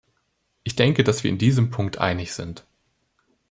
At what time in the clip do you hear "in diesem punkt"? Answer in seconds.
1.29-1.99